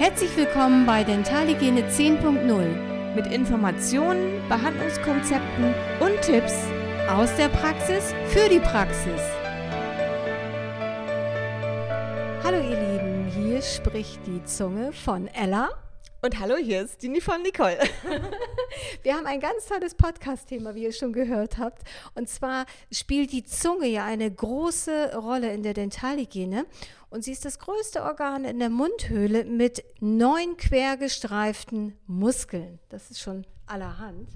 [0.00, 6.54] Herzlich willkommen bei Dentalhygiene 10.0 mit Informationen, Behandlungskonzepten und Tipps
[7.10, 9.20] aus der Praxis für die Praxis.
[12.42, 15.68] Hallo ihr Lieben, hier spricht die Zunge von Ella.
[16.22, 17.78] Und hallo, hier ist die von Nicole.
[19.02, 21.80] Wir haben ein ganz tolles Podcast-Thema, wie ihr schon gehört habt.
[22.14, 26.66] Und zwar spielt die Zunge ja eine große Rolle in der Dentalhygiene.
[27.08, 32.80] Und sie ist das größte Organ in der Mundhöhle mit neun quergestreiften Muskeln.
[32.90, 34.28] Das ist schon allerhand.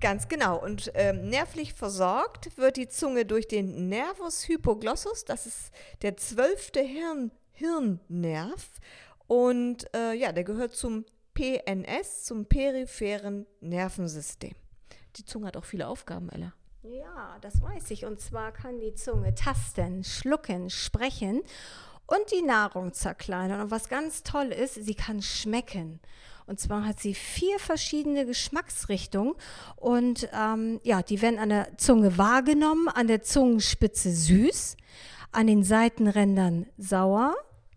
[0.00, 0.62] Ganz genau.
[0.62, 5.24] Und ähm, nervlich versorgt wird die Zunge durch den Nervus hypoglossus.
[5.24, 8.68] Das ist der zwölfte Hirn, Hirnnerv.
[9.26, 14.54] Und äh, ja, der gehört zum PNS, zum peripheren Nervensystem.
[15.16, 16.52] Die Zunge hat auch viele Aufgaben, Ella.
[16.82, 18.04] Ja, das weiß ich.
[18.04, 21.42] Und zwar kann die Zunge tasten, schlucken, sprechen
[22.06, 23.60] und die Nahrung zerkleinern.
[23.60, 26.00] Und was ganz toll ist, sie kann schmecken.
[26.46, 29.34] Und zwar hat sie vier verschiedene Geschmacksrichtungen
[29.76, 34.76] und ähm, ja, die werden an der Zunge wahrgenommen, an der Zungenspitze süß,
[35.32, 37.34] an den Seitenrändern sauer,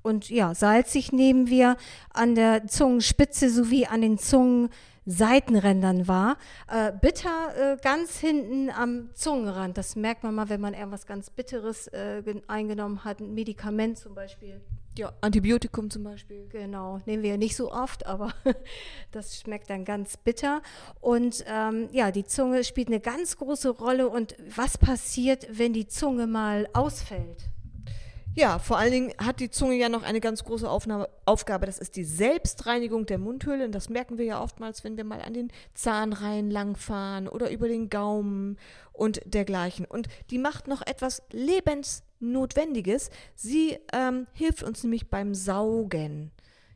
[0.07, 1.75] und ja, salzig nehmen wir
[2.13, 6.37] an der Zungenspitze sowie an den Zungenseitenrändern wahr.
[6.71, 9.77] Äh, bitter äh, ganz hinten am Zungenrand.
[9.77, 13.19] Das merkt man mal, wenn man irgendwas ganz Bitteres äh, eingenommen hat.
[13.19, 14.61] Ein Medikament zum Beispiel.
[14.97, 16.47] Ja, Antibiotikum zum Beispiel.
[16.49, 18.33] Genau, nehmen wir ja nicht so oft, aber
[19.11, 20.61] das schmeckt dann ganz bitter.
[21.01, 24.07] Und ähm, ja, die Zunge spielt eine ganz große Rolle.
[24.07, 27.49] Und was passiert, wenn die Zunge mal ausfällt?
[28.37, 31.79] Ja, vor allen Dingen hat die Zunge ja noch eine ganz große Aufnahme, Aufgabe, das
[31.79, 33.65] ist die Selbstreinigung der Mundhöhle.
[33.65, 37.67] Und das merken wir ja oftmals, wenn wir mal an den Zahnreihen langfahren oder über
[37.67, 38.59] den Gaumen
[38.93, 39.85] und dergleichen.
[39.85, 43.09] Und die macht noch etwas Lebensnotwendiges.
[43.33, 46.29] Sie ähm, hilft uns nämlich beim Saugen.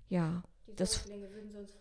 [0.10, 1.08] Ja, die das.
[1.08, 1.78] Würden sonst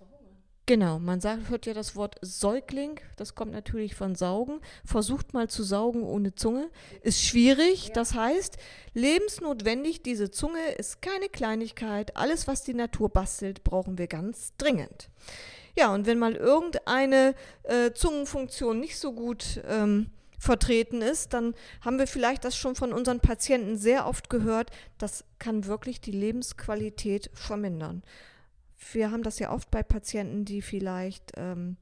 [0.66, 4.60] Genau, man sagt, hört ja das Wort Säugling, das kommt natürlich von Saugen.
[4.84, 6.70] Versucht mal zu saugen ohne Zunge.
[7.02, 7.94] Ist schwierig, ja.
[7.94, 8.56] das heißt,
[8.94, 12.16] lebensnotwendig, diese Zunge ist keine Kleinigkeit.
[12.16, 15.10] Alles, was die Natur bastelt, brauchen wir ganz dringend.
[15.76, 17.34] Ja, und wenn mal irgendeine
[17.64, 22.92] äh, Zungenfunktion nicht so gut ähm, vertreten ist, dann haben wir vielleicht das schon von
[22.92, 24.70] unseren Patienten sehr oft gehört.
[24.98, 28.02] Das kann wirklich die Lebensqualität vermindern
[28.92, 31.76] wir haben das ja oft bei Patienten, die vielleicht ähm,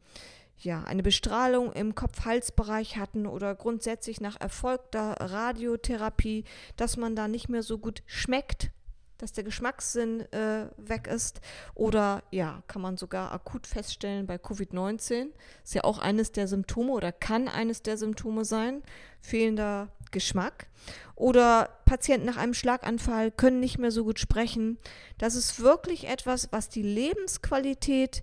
[0.58, 6.44] ja, eine Bestrahlung im Kopf-Hals-Bereich hatten oder grundsätzlich nach erfolgter Radiotherapie,
[6.76, 8.70] dass man da nicht mehr so gut schmeckt,
[9.18, 11.40] dass der Geschmackssinn äh, weg ist.
[11.74, 15.28] Oder ja, kann man sogar akut feststellen bei Covid-19.
[15.64, 18.82] Ist ja auch eines der Symptome oder kann eines der Symptome sein,
[19.20, 20.68] fehlender Geschmack.
[21.14, 24.78] Oder Patienten nach einem Schlaganfall können nicht mehr so gut sprechen.
[25.18, 28.22] Das ist wirklich etwas, was die Lebensqualität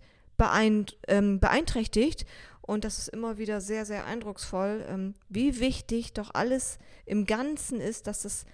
[1.08, 2.26] ähm, beeinträchtigt.
[2.62, 7.80] Und das ist immer wieder sehr, sehr eindrucksvoll, ähm, wie wichtig doch alles im Ganzen
[7.80, 8.46] ist, dass es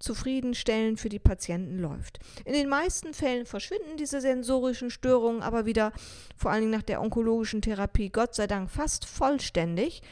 [0.00, 2.18] zufriedenstellend für die Patienten läuft.
[2.44, 5.92] In den meisten Fällen verschwinden diese sensorischen Störungen aber wieder,
[6.36, 10.02] vor allen Dingen nach der onkologischen Therapie, Gott sei Dank fast vollständig.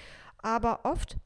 [0.40, 1.16] Aber oft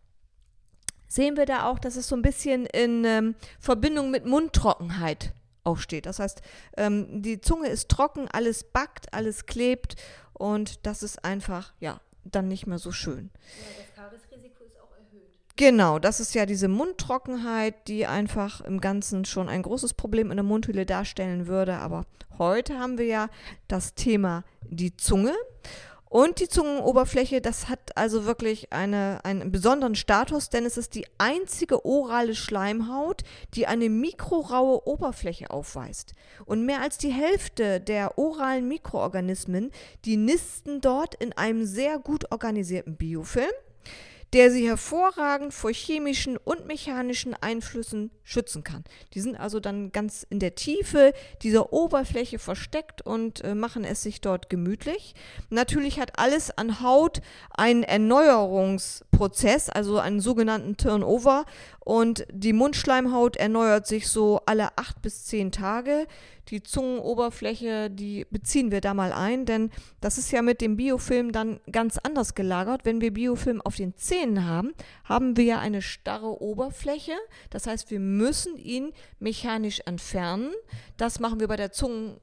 [1.08, 5.34] sehen wir da auch, dass es so ein bisschen in ähm, Verbindung mit Mundtrockenheit
[5.64, 6.06] auch steht.
[6.06, 6.40] Das heißt,
[6.76, 9.96] ähm, die Zunge ist trocken, alles backt, alles klebt
[10.32, 13.30] und das ist einfach, ja, dann nicht mehr so schön.
[13.34, 15.32] Ja, das Karies-Risiko ist auch erhöht.
[15.56, 20.38] Genau, das ist ja diese Mundtrockenheit, die einfach im Ganzen schon ein großes Problem in
[20.38, 21.74] der Mundhülle darstellen würde.
[21.76, 22.06] Aber
[22.38, 23.28] heute haben wir ja
[23.68, 25.34] das Thema die Zunge.
[26.12, 31.06] Und die Zungenoberfläche, das hat also wirklich eine, einen besonderen Status, denn es ist die
[31.16, 33.22] einzige orale Schleimhaut,
[33.54, 36.12] die eine mikroraue Oberfläche aufweist.
[36.44, 39.70] Und mehr als die Hälfte der oralen Mikroorganismen,
[40.04, 43.52] die nisten dort in einem sehr gut organisierten Biofilm
[44.32, 48.84] der sie hervorragend vor chemischen und mechanischen Einflüssen schützen kann.
[49.14, 51.12] Die sind also dann ganz in der Tiefe
[51.42, 55.14] dieser Oberfläche versteckt und äh, machen es sich dort gemütlich.
[55.50, 57.20] Natürlich hat alles an Haut
[57.50, 57.84] einen
[59.12, 61.44] Erneuerungsprozess, also einen sogenannten Turnover
[61.80, 66.06] und die Mundschleimhaut erneuert sich so alle acht bis zehn Tage.
[66.48, 69.70] Die Zungenoberfläche, die beziehen wir da mal ein, denn
[70.00, 72.84] das ist ja mit dem Biofilm dann ganz anders gelagert.
[72.84, 74.72] Wenn wir Biofilm auf den Zähnen haben,
[75.04, 77.12] haben wir ja eine starre Oberfläche.
[77.50, 80.50] Das heißt, wir müssen ihn mechanisch entfernen.
[80.96, 82.16] Das machen wir bei der Zungen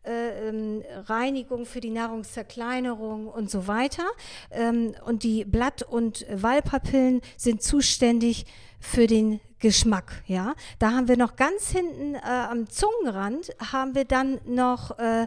[0.04, 4.04] äh, ähm, Reinigung, für die Nahrungszerkleinerung und so weiter.
[4.50, 8.44] Ähm, und die Blatt- und Wallpapillen sind zuständig
[8.78, 10.22] für den Geschmack.
[10.26, 15.26] Ja, da haben wir noch ganz hinten äh, am Zungenrand haben wir dann noch äh,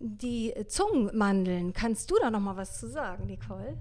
[0.00, 1.72] die Zungenmandeln.
[1.72, 3.76] Kannst du da noch mal was zu sagen, Nicole?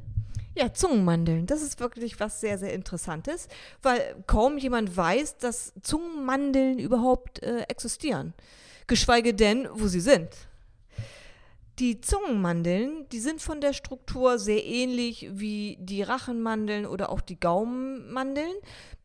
[0.57, 3.49] Ja, Zungenmandeln, das ist wirklich was sehr, sehr Interessantes,
[3.81, 8.33] weil kaum jemand weiß, dass Zungenmandeln überhaupt äh, existieren
[8.87, 10.29] geschweige denn, wo sie sind.
[11.79, 17.39] Die Zungenmandeln, die sind von der Struktur sehr ähnlich wie die Rachenmandeln oder auch die
[17.39, 18.53] Gaumenmandeln.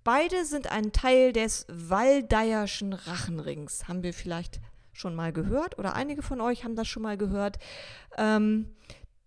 [0.05, 3.89] Beide sind ein Teil des Waldeierschen Rachenrings.
[3.89, 4.61] Haben wir vielleicht
[5.00, 7.58] schon mal gehört oder einige von euch haben das schon mal gehört.
[8.17, 8.67] Ähm,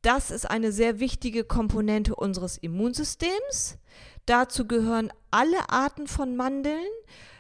[0.02, 3.78] das ist eine sehr wichtige Komponente unseres Immunsystems.
[4.26, 6.86] Dazu gehören alle Arten von Mandeln,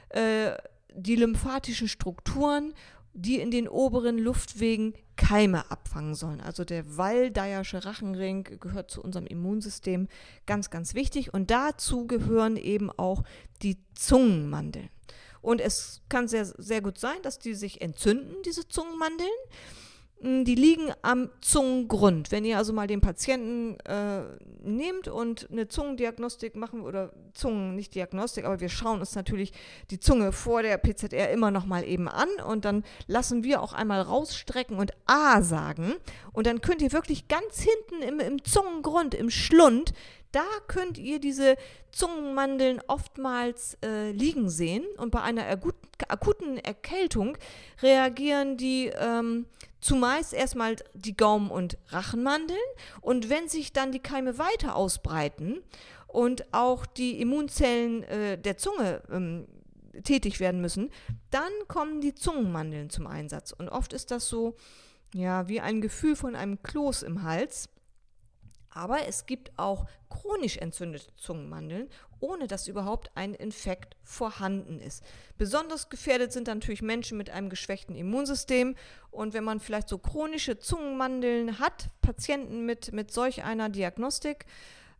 [0.09, 0.51] äh,
[0.95, 2.73] die lymphatischen Strukturen
[3.13, 6.41] die in den oberen Luftwegen Keime abfangen sollen.
[6.41, 10.07] Also der Waldeyersche Rachenring gehört zu unserem Immunsystem
[10.47, 11.33] ganz, ganz wichtig.
[11.33, 13.23] Und dazu gehören eben auch
[13.61, 14.89] die Zungenmandeln.
[15.43, 19.29] Und es kann sehr, sehr gut sein, dass die sich entzünden, diese Zungenmandeln.
[20.23, 22.31] Hm, die liegen am Zungengrund.
[22.31, 24.21] Wenn ihr also mal den Patienten äh,
[24.63, 29.51] nehmt und eine Zungendiagnostik machen oder Zungen, nicht Diagnostik, aber wir schauen uns natürlich
[29.91, 33.73] die Zunge vor der PZR immer noch mal eben an und dann lassen wir auch
[33.73, 35.95] einmal rausstrecken und A sagen
[36.31, 39.93] und dann könnt ihr wirklich ganz hinten im, im Zungengrund, im Schlund,
[40.33, 41.55] da könnt ihr diese
[41.91, 45.45] Zungenmandeln oftmals äh, liegen sehen und bei einer
[46.07, 47.37] akuten Erkältung
[47.81, 49.45] reagieren die ähm,
[49.79, 52.59] zumeist erstmal die Gaumen- und Rachenmandeln.
[53.01, 55.61] Und wenn sich dann die Keime weiter ausbreiten
[56.07, 59.47] und auch die Immunzellen äh, der Zunge ähm,
[60.03, 60.89] tätig werden müssen,
[61.29, 63.51] dann kommen die Zungenmandeln zum Einsatz.
[63.51, 64.55] Und oft ist das so
[65.13, 67.69] ja wie ein Gefühl von einem Kloß im Hals
[68.73, 71.89] aber es gibt auch chronisch entzündete Zungenmandeln,
[72.19, 75.03] ohne dass überhaupt ein Infekt vorhanden ist.
[75.37, 78.75] Besonders gefährdet sind natürlich Menschen mit einem geschwächten Immunsystem.
[79.11, 84.45] Und wenn man vielleicht so chronische Zungenmandeln hat, Patienten mit, mit solch einer Diagnostik,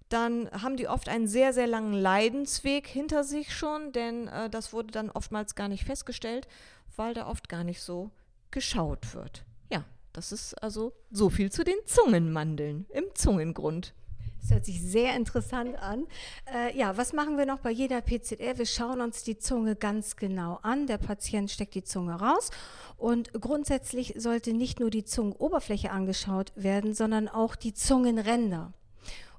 [0.10, 4.74] dann haben die oft einen sehr, sehr langen Leidensweg hinter sich schon, denn äh, das
[4.74, 6.48] wurde dann oftmals gar nicht festgestellt,
[6.96, 8.12] weil da oft gar nicht so
[8.52, 9.44] geschaut wird.
[10.14, 13.94] Das ist also so viel zu den Zungenmandeln im Zungengrund.
[14.42, 16.06] Das hört sich sehr interessant an.
[16.54, 18.58] Äh, ja, was machen wir noch bei jeder PCR?
[18.58, 20.86] Wir schauen uns die Zunge ganz genau an.
[20.86, 22.52] Der Patient steckt die Zunge raus
[22.98, 28.74] und grundsätzlich sollte nicht nur die Zungenoberfläche angeschaut werden, sondern auch die Zungenränder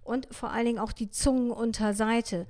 [0.05, 2.47] und vor allen Dingen auch die Zungenunterseite.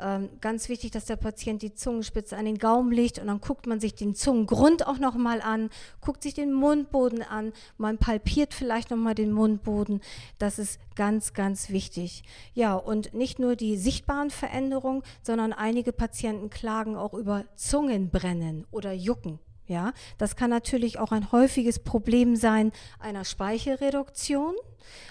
[0.00, 3.66] Ähm, ganz wichtig, dass der Patient die Zungenspitze an den Gaumen legt und dann guckt
[3.66, 8.90] man sich den Zungengrund auch nochmal an, guckt sich den Mundboden an, man palpiert vielleicht
[8.90, 10.00] nochmal den Mundboden.
[10.38, 12.22] Das ist ganz, ganz wichtig.
[12.54, 18.92] Ja, und nicht nur die sichtbaren Veränderungen, sondern einige Patienten klagen auch über Zungenbrennen oder
[18.92, 19.40] Jucken.
[19.66, 24.54] Ja, das kann natürlich auch ein häufiges Problem sein einer Speichelreduktion,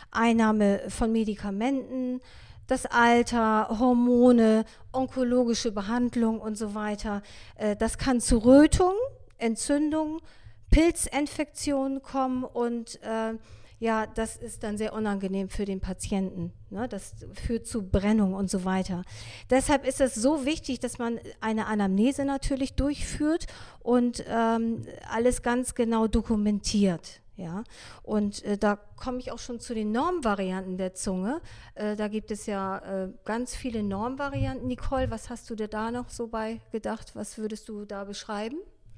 [0.10, 2.22] Einnahme von Medikamenten,
[2.68, 7.24] das Alter, Hormone, onkologische Behandlung und so weiter.
[7.56, 8.94] Äh, das kann zu Rötung,
[9.38, 10.22] Entzündung,
[10.70, 13.34] Pilzinfektionen kommen und äh,
[13.80, 16.52] ja, das ist dann sehr unangenehm für den Patienten.
[16.72, 16.88] Ne?
[16.88, 19.04] Das führt zu Brennung und so weiter.
[19.52, 23.46] Deshalb ist es so wichtig, dass man eine Anamnese natürlich durchführt
[23.80, 27.22] und ähm, alles ganz genau dokumentiert.
[27.38, 27.64] Ja,
[28.02, 31.40] und äh, da komme ich auch schon zu den Normvarianten der Zunge.
[31.76, 34.68] Äh, da gibt es ja äh, ganz viele Normvarianten.
[34.68, 37.16] Nicole, was hast du dir da noch so bei gedacht?
[37.16, 38.58] Was würdest du da beschreiben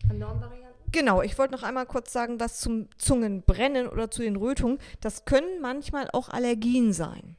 [0.10, 0.70] an Normvarianten?
[0.92, 5.26] Genau, ich wollte noch einmal kurz sagen, was zum Zungenbrennen oder zu den Rötungen, das
[5.26, 7.36] können manchmal auch Allergien sein.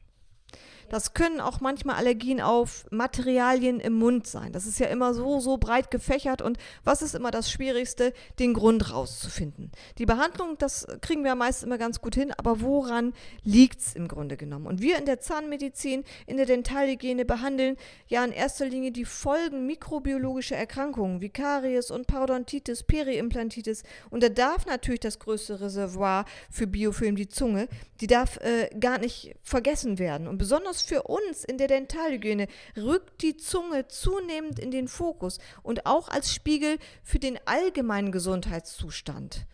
[0.91, 4.51] Das können auch manchmal Allergien auf Materialien im Mund sein.
[4.51, 6.41] Das ist ja immer so, so breit gefächert.
[6.41, 8.11] Und was ist immer das Schwierigste?
[8.39, 9.71] Den Grund rauszufinden.
[9.99, 14.09] Die Behandlung, das kriegen wir meist immer ganz gut hin, aber woran liegt es im
[14.09, 14.67] Grunde genommen?
[14.67, 17.77] Und wir in der Zahnmedizin, in der Dentalhygiene behandeln
[18.09, 23.83] ja in erster Linie die Folgen mikrobiologischer Erkrankungen wie Karies und Parodontitis, Periimplantitis.
[24.09, 27.69] Und da darf natürlich das größte Reservoir für Biofilm die Zunge,
[28.01, 30.27] die darf äh, gar nicht vergessen werden.
[30.27, 32.47] Und besonders für uns in der Dentalhygiene
[32.77, 39.45] rückt die Zunge zunehmend in den Fokus und auch als Spiegel für den allgemeinen Gesundheitszustand.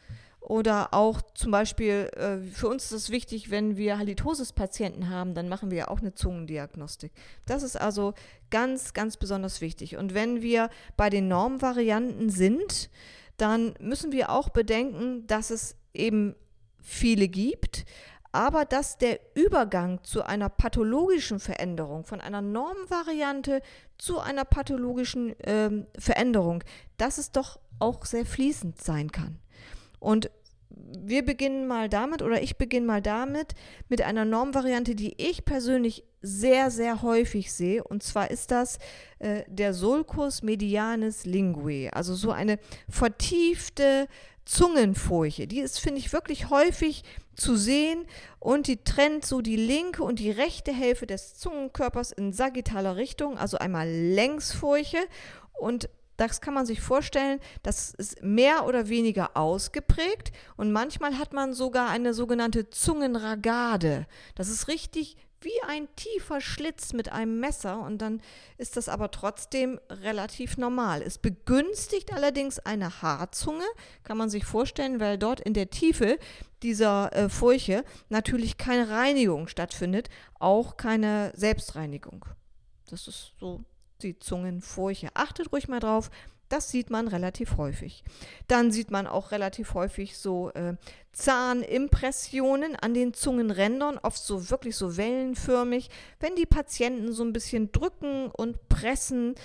[0.48, 5.50] Oder auch zum Beispiel, äh, für uns ist es wichtig, wenn wir Halitosis-Patienten haben, dann
[5.50, 7.12] machen wir ja auch eine Zungendiagnostik.
[7.46, 8.14] Das ist also
[8.50, 9.98] ganz, ganz besonders wichtig.
[9.98, 12.90] Und wenn wir bei den Normvarianten sind,
[13.36, 16.34] dann müssen wir auch bedenken, dass es eben
[16.82, 17.86] viele gibt,
[18.38, 23.63] aber dass der Übergang zu einer pathologischen Veränderung, von einer Normvariante
[23.98, 26.63] zu einer pathologischen ähm, Veränderung,
[26.98, 29.39] dass es doch auch sehr fließend sein kann.
[30.00, 30.29] Und
[30.70, 33.56] wir beginnen mal damit, oder ich beginne mal damit,
[33.89, 37.84] mit einer Normvariante, die ich persönlich sehr, sehr häufig sehe.
[37.84, 38.77] Und zwar ist das
[39.17, 44.08] äh, der Sulcus medianis linguae, also so eine vertiefte
[44.46, 45.48] Zungenfurche.
[45.48, 47.03] Die ist, finde ich, wirklich häufig
[47.38, 48.06] zu sehen
[48.39, 53.38] und die trennt so die linke und die rechte Hälfte des Zungenkörpers in sagittaler Richtung,
[53.38, 54.98] also einmal Längsfurche
[55.53, 61.32] und das kann man sich vorstellen, das ist mehr oder weniger ausgeprägt und manchmal hat
[61.32, 64.08] man sogar eine sogenannte Zungenragade.
[64.34, 68.22] Das ist richtig wie ein tiefer Schlitz mit einem Messer und dann
[68.58, 71.01] ist das aber trotzdem relativ normal.
[71.01, 73.65] Es begünstigt allerdings eine Haarzunge,
[74.03, 76.17] kann man sich vorstellen, weil dort in der Tiefe
[76.63, 82.25] dieser äh, Furche natürlich keine Reinigung stattfindet, auch keine Selbstreinigung.
[82.89, 83.63] Das ist so
[84.01, 85.10] die Zungenfurche.
[85.13, 86.10] Achtet ruhig mal drauf,
[86.50, 88.04] das sieht man relativ häufig.
[88.48, 90.75] Dann sieht man auch relativ häufig so äh,
[91.12, 95.89] Zahnimpressionen an den Zungenrändern, oft so wirklich so wellenförmig.
[96.20, 99.36] Wenn die Patienten so ein bisschen drücken und pressen,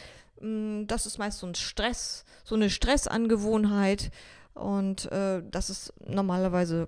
[0.40, 4.10] mh, mm, das ist meist so ein Stress, so eine Stressangewohnheit.
[4.54, 6.86] Und äh, das ist normalerweise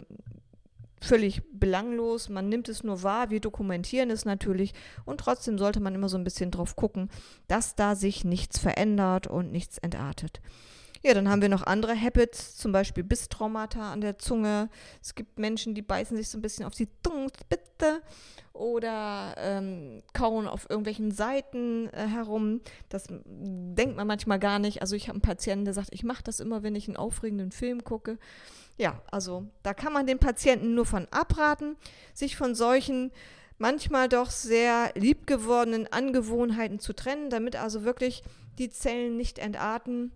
[1.04, 2.28] völlig belanglos.
[2.28, 4.72] Man nimmt es nur wahr, wir dokumentieren es natürlich
[5.04, 7.10] und trotzdem sollte man immer so ein bisschen drauf gucken,
[7.48, 10.40] dass da sich nichts verändert und nichts entartet.
[11.06, 14.70] Ja, dann haben wir noch andere Habits, zum Beispiel Bisstraumata an der Zunge.
[15.02, 18.00] Es gibt Menschen, die beißen sich so ein bisschen auf die Zungenspitze
[18.54, 22.62] oder ähm, kauen auf irgendwelchen Seiten äh, herum.
[22.88, 24.80] Das denkt man manchmal gar nicht.
[24.80, 27.52] Also ich habe einen Patienten, der sagt, ich mache das immer, wenn ich einen aufregenden
[27.52, 28.16] Film gucke.
[28.78, 31.76] Ja, also da kann man den Patienten nur von abraten,
[32.14, 33.12] sich von solchen
[33.58, 38.22] manchmal doch sehr liebgewordenen Angewohnheiten zu trennen, damit also wirklich
[38.56, 40.10] die Zellen nicht entarten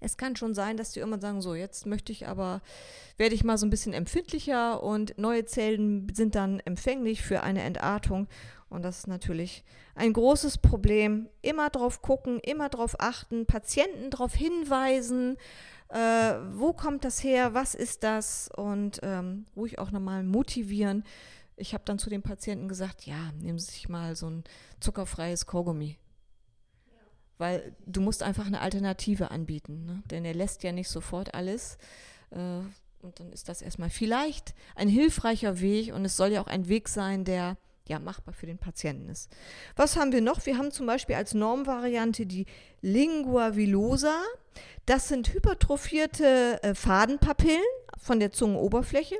[0.00, 2.62] es kann schon sein, dass die irgendwann sagen, so, jetzt möchte ich aber,
[3.16, 7.62] werde ich mal so ein bisschen empfindlicher und neue Zellen sind dann empfänglich für eine
[7.62, 8.28] Entartung.
[8.68, 9.64] Und das ist natürlich
[9.94, 11.28] ein großes Problem.
[11.42, 15.36] Immer drauf gucken, immer drauf achten, Patienten darauf hinweisen,
[15.88, 21.04] äh, wo kommt das her, was ist das und ähm, ruhig auch nochmal motivieren.
[21.56, 24.44] Ich habe dann zu den Patienten gesagt, ja, nehmen Sie sich mal so ein
[24.80, 25.98] zuckerfreies Kaugummi
[27.38, 29.86] weil du musst einfach eine Alternative anbieten.
[29.86, 30.02] Ne?
[30.10, 31.78] Denn er lässt ja nicht sofort alles.
[32.30, 32.60] Äh,
[33.00, 36.68] und dann ist das erstmal vielleicht ein hilfreicher Weg und es soll ja auch ein
[36.68, 39.30] Weg sein, der ja machbar für den Patienten ist.
[39.76, 40.44] Was haben wir noch?
[40.46, 42.46] Wir haben zum Beispiel als Normvariante die
[42.82, 44.14] Lingua villosa.
[44.84, 47.62] Das sind hypertrophierte äh, Fadenpapillen
[47.96, 49.16] von der Zungenoberfläche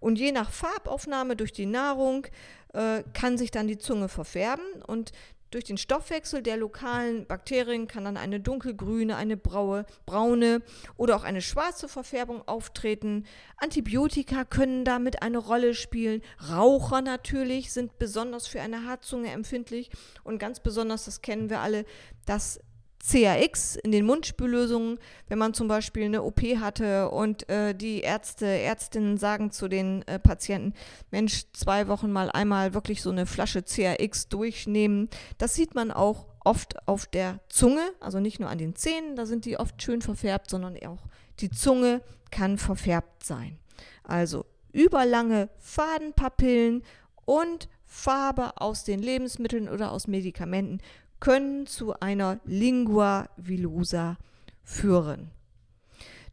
[0.00, 2.26] und je nach Farbaufnahme durch die Nahrung
[2.74, 5.12] äh, kann sich dann die Zunge verfärben und
[5.52, 10.62] durch den Stoffwechsel der lokalen Bakterien kann dann eine dunkelgrüne, eine braue, braune
[10.96, 13.26] oder auch eine schwarze Verfärbung auftreten.
[13.58, 16.22] Antibiotika können damit eine Rolle spielen.
[16.50, 19.90] Raucher natürlich sind besonders für eine Haarzunge empfindlich
[20.24, 21.84] und ganz besonders, das kennen wir alle,
[22.26, 22.60] das
[23.06, 28.46] CAX in den Mundspüllösungen, wenn man zum Beispiel eine OP hatte und äh, die Ärzte,
[28.46, 30.74] Ärztinnen sagen zu den äh, Patienten,
[31.10, 35.08] Mensch, zwei Wochen mal einmal wirklich so eine Flasche CAX durchnehmen.
[35.38, 39.26] Das sieht man auch oft auf der Zunge, also nicht nur an den Zähnen, da
[39.26, 41.06] sind die oft schön verfärbt, sondern auch
[41.40, 43.58] die Zunge kann verfärbt sein.
[44.04, 46.82] Also überlange Fadenpapillen
[47.24, 50.78] und Farbe aus den Lebensmitteln oder aus Medikamenten
[51.22, 54.18] können zu einer Lingua villosa
[54.64, 55.30] führen.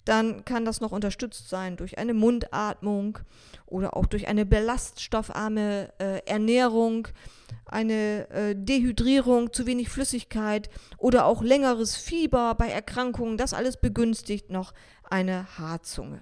[0.03, 3.19] Dann kann das noch unterstützt sein durch eine Mundatmung
[3.67, 7.07] oder auch durch eine belaststoffarme äh, Ernährung.
[7.65, 14.49] eine äh, Dehydrierung, zu wenig Flüssigkeit oder auch längeres Fieber bei Erkrankungen, das alles begünstigt
[14.49, 16.21] noch eine Haarzunge.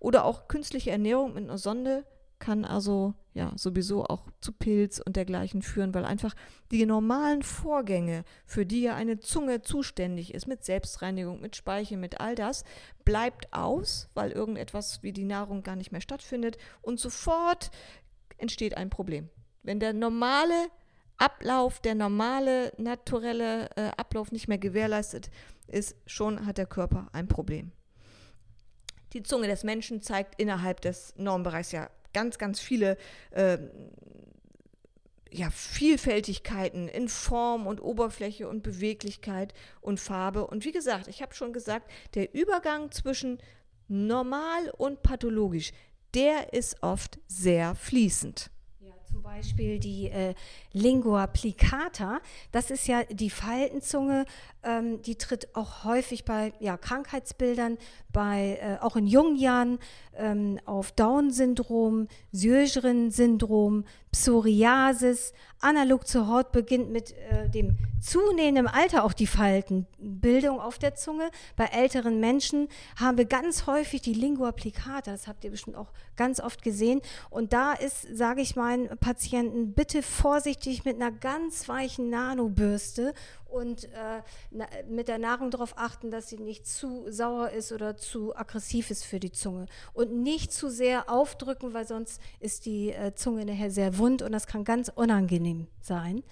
[0.00, 2.06] Oder auch künstliche Ernährung mit einer Sonde
[2.38, 6.34] kann also ja sowieso auch zu Pilz und dergleichen führen, weil einfach
[6.70, 12.20] die normalen Vorgänge, für die ja eine Zunge zuständig ist, mit Selbstreinigung, mit Speichel, mit
[12.20, 12.64] all das,
[13.04, 17.70] bleibt aus, weil irgendetwas wie die Nahrung gar nicht mehr stattfindet und sofort
[18.38, 19.28] entsteht ein Problem.
[19.62, 20.68] Wenn der normale
[21.16, 25.30] Ablauf, der normale, naturelle äh, Ablauf nicht mehr gewährleistet
[25.68, 27.72] ist, schon hat der Körper ein Problem.
[29.12, 32.96] Die Zunge des Menschen zeigt innerhalb des Normbereichs ja ganz, ganz viele
[33.30, 33.58] äh,
[35.30, 40.46] ja, Vielfältigkeiten in Form und Oberfläche und Beweglichkeit und Farbe.
[40.46, 43.38] Und wie gesagt, ich habe schon gesagt, der Übergang zwischen
[43.88, 45.72] normal und pathologisch,
[46.14, 48.50] der ist oft sehr fließend
[49.12, 50.34] zum Beispiel die äh,
[50.72, 52.20] Lingua plicata.
[52.50, 54.24] Das ist ja die Faltenzunge,
[54.62, 57.78] ähm, die tritt auch häufig bei ja, Krankheitsbildern,
[58.12, 59.78] bei, äh, auch in jungen Jahren
[60.16, 65.32] ähm, auf Down-Syndrom, Sjögren-Syndrom, Psoriasis.
[65.60, 71.30] Analog zur Haut beginnt mit äh, dem zunehmenden Alter auch die Faltenbildung auf der Zunge.
[71.56, 75.12] Bei älteren Menschen haben wir ganz häufig die Lingua plicata.
[75.12, 77.00] Das habt ihr bestimmt auch ganz oft gesehen.
[77.30, 80.02] Und da ist, sage ich meinen Patienten, bitte
[80.62, 83.14] vorsichtig mit einer ganz weichen Nanobürste
[83.46, 87.96] und äh, na, mit der Nahrung darauf achten, dass sie nicht zu sauer ist oder
[87.96, 89.66] zu aggressiv ist für die Zunge.
[89.92, 94.32] Und nicht zu sehr aufdrücken, weil sonst ist die äh, Zunge nachher sehr wund und
[94.32, 96.22] das kann ganz unangenehm sein.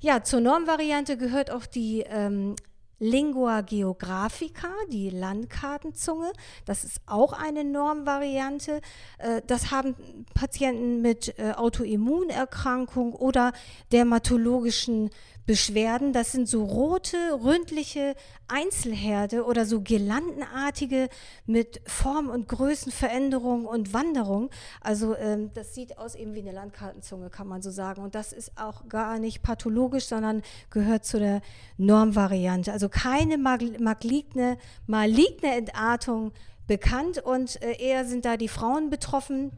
[0.00, 2.56] Ja, zur Normvariante gehört auch die ähm,
[2.98, 6.32] Lingua geographica, die Landkartenzunge.
[6.64, 8.80] Das ist auch eine Normvariante.
[9.18, 9.94] Äh, das haben
[10.34, 13.52] Patienten mit äh, Autoimmunerkrankung oder
[13.92, 15.10] dermatologischen
[15.48, 16.12] Beschwerden.
[16.12, 18.14] Das sind so rote, ründliche
[18.48, 21.08] Einzelherde oder so girlandenartige
[21.46, 24.50] mit Form- und Größenveränderung und Wanderung.
[24.82, 28.02] Also ähm, das sieht aus eben wie eine Landkartenzunge, kann man so sagen.
[28.02, 31.40] Und das ist auch gar nicht pathologisch, sondern gehört zu der
[31.78, 32.70] Normvariante.
[32.70, 36.32] Also keine maligne, maligne Entartung
[36.66, 39.50] bekannt und äh, eher sind da die Frauen betroffen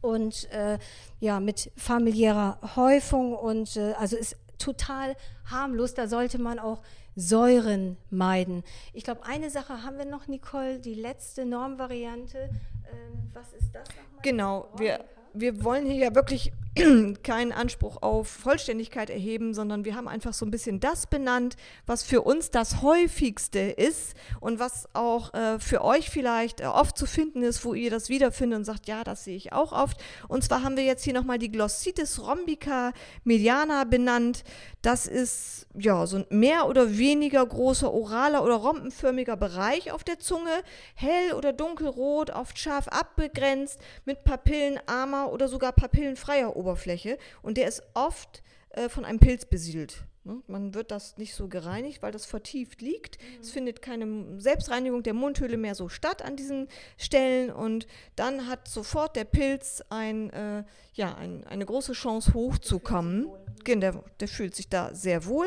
[0.00, 0.78] und äh,
[1.20, 5.94] ja mit familiärer Häufung und äh, also ist total harmlos.
[5.94, 6.82] Da sollte man auch
[7.16, 8.62] Säuren meiden.
[8.92, 12.38] Ich glaube, eine Sache haben wir noch, Nicole, die letzte Normvariante.
[12.38, 14.22] Ähm, was ist das nochmal?
[14.22, 16.52] Genau, wir, wir wollen hier ja wirklich
[17.22, 22.02] keinen Anspruch auf Vollständigkeit erheben, sondern wir haben einfach so ein bisschen das benannt, was
[22.02, 27.06] für uns das häufigste ist und was auch äh, für euch vielleicht äh, oft zu
[27.06, 29.98] finden ist, wo ihr das wiederfindet und sagt, ja, das sehe ich auch oft.
[30.28, 32.92] Und zwar haben wir jetzt hier nochmal die Glossitis rhombica
[33.24, 34.44] mediana benannt.
[34.82, 40.18] Das ist ja so ein mehr oder weniger großer oraler oder rompenförmiger Bereich auf der
[40.18, 40.62] Zunge,
[40.94, 46.67] hell oder dunkelrot, oft scharf abgegrenzt, mit papillenarmer oder sogar papillenfreier Oberfläche.
[46.68, 50.04] Oberfläche und der ist oft äh, von einem Pilz besiedelt.
[50.24, 50.42] Ne?
[50.46, 53.18] Man wird das nicht so gereinigt, weil das vertieft liegt.
[53.18, 53.40] Mhm.
[53.40, 58.68] Es findet keine Selbstreinigung der Mundhöhle mehr so statt an diesen Stellen und dann hat
[58.68, 63.28] sofort der Pilz ein, äh, ja, ein, eine große Chance hochzukommen.
[63.66, 65.46] Der, der fühlt sich da sehr wohl.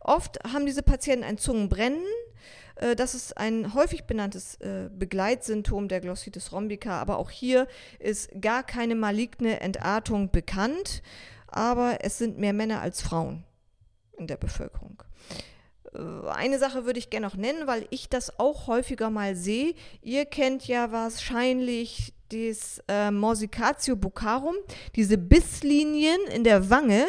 [0.00, 2.02] Oft haben diese Patienten ein Zungenbrennen.
[2.82, 7.68] Äh, das ist ein häufig benanntes äh, Begleitsymptom der Glossitis rhombica, aber auch hier
[7.98, 11.02] ist gar keine maligne Entartung bekannt,
[11.46, 13.44] aber es sind mehr Männer als Frauen
[14.18, 15.02] in der Bevölkerung.
[15.94, 19.74] Äh, eine Sache würde ich gerne noch nennen, weil ich das auch häufiger mal sehe.
[20.02, 24.54] Ihr kennt ja wahrscheinlich das äh, Morsicatio buccarum,
[24.96, 27.04] diese Bisslinien in der Wange,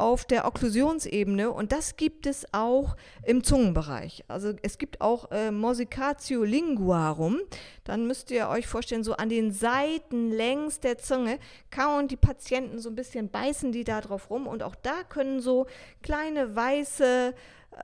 [0.00, 4.24] auf der Okklusionsebene und das gibt es auch im Zungenbereich.
[4.28, 7.38] Also es gibt auch äh, Morsicatio linguarum.
[7.84, 11.38] Dann müsst ihr euch vorstellen, so an den Seiten längs der Zunge
[11.70, 15.40] kauen die Patienten so ein bisschen, beißen die da drauf rum und auch da können
[15.40, 15.66] so
[16.02, 17.34] kleine weiße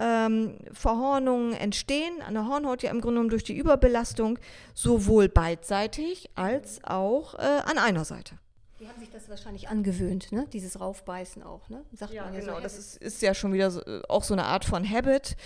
[0.01, 4.39] ähm, Verhornungen entstehen, an der Hornhaut ja im Grunde genommen durch die Überbelastung,
[4.75, 8.39] sowohl beidseitig als auch äh, an einer Seite.
[8.81, 10.47] Die haben sich das wahrscheinlich angewöhnt, ne?
[10.53, 11.69] dieses Raufbeißen auch.
[11.71, 11.83] Ne?
[11.93, 14.45] Sagt ja, genau, so das ist, ist, ja schon wieder so, äh, auch so eine
[14.45, 15.37] Art von Habit.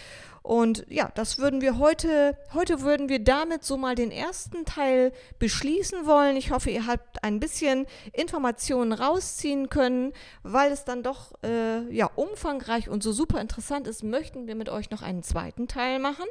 [0.43, 5.13] Und ja, das würden wir heute, heute würden wir damit so mal den ersten Teil
[5.39, 6.37] beschließen wollen.
[6.37, 12.11] Ich hoffe, ihr habt ein bisschen Informationen rausziehen können, weil es dann doch äh, ja
[12.15, 16.27] umfangreich und so super interessant ist, möchten wir mit euch noch einen zweiten Teil machen,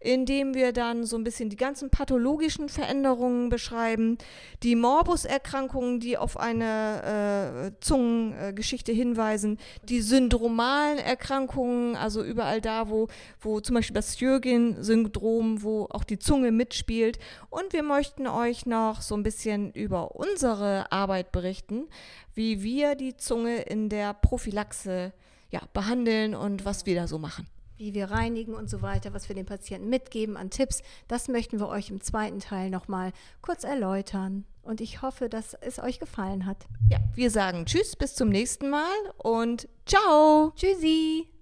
[0.00, 4.16] in dem wir dann so ein bisschen die ganzen pathologischen Veränderungen beschreiben,
[4.62, 9.58] die Morbuserkrankungen, die auf eine äh, Zungengeschichte hinweisen.
[9.84, 13.08] Die syndromalen Erkrankungen, also überall da, wo,
[13.50, 17.18] wo zum Beispiel das Jürgen-Syndrom, wo auch die Zunge mitspielt.
[17.50, 21.88] Und wir möchten euch noch so ein bisschen über unsere Arbeit berichten,
[22.34, 25.12] wie wir die Zunge in der Prophylaxe
[25.50, 27.46] ja, behandeln und was wir da so machen
[27.80, 30.82] wie wir reinigen und so weiter, was wir den Patienten mitgeben an Tipps.
[31.08, 34.44] Das möchten wir euch im zweiten Teil nochmal kurz erläutern.
[34.62, 36.58] Und ich hoffe, dass es euch gefallen hat.
[36.90, 38.84] Ja, wir sagen Tschüss, bis zum nächsten Mal
[39.16, 40.52] und ciao.
[40.54, 41.39] Tschüssi.